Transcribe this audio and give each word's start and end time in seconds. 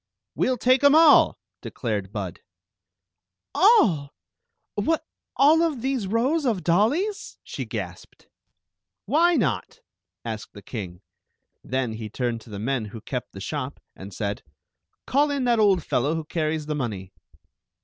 "We 0.35 0.47
'11 0.47 0.57
take 0.57 0.83
'em 0.83 0.95
all," 0.95 1.37
declared 1.61 2.11
Bud. 2.11 2.39
"All! 3.53 4.15
What— 4.73 5.05
all 5.37 5.75
these 5.75 6.07
rows 6.07 6.43
of 6.43 6.63
dollies?" 6.63 7.37
she 7.43 7.65
gasped." 7.65 8.27
Why 9.15 9.35
not?" 9.35 9.81
asked 10.25 10.53
the 10.53 10.63
king. 10.63 11.01
Then 11.63 11.93
he 11.93 12.09
turned 12.09 12.41
to 12.41 12.49
the 12.49 12.57
men 12.57 12.85
who 12.85 12.99
kept 13.01 13.33
the 13.33 13.39
shop 13.39 13.79
and 13.95 14.11
said:" 14.11 14.41
Call 15.05 15.29
in 15.29 15.43
that 15.43 15.59
old 15.59 15.83
fellow 15.85 16.15
who 16.15 16.25
carries 16.25 16.65
the 16.65 16.73
money." 16.73 17.13